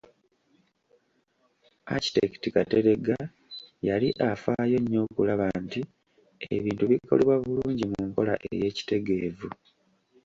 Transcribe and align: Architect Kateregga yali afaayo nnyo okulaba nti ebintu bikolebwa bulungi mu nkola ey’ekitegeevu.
Architect 1.95 2.41
Kateregga 2.55 3.17
yali 3.87 4.09
afaayo 4.31 4.77
nnyo 4.81 4.99
okulaba 5.07 5.45
nti 5.63 5.81
ebintu 6.55 6.83
bikolebwa 6.91 7.35
bulungi 7.43 7.83
mu 7.91 7.99
nkola 8.09 8.33
ey’ekitegeevu. 8.51 9.47